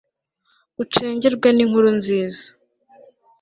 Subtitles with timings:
[0.81, 2.45] ucengerwe n'inkuru nziza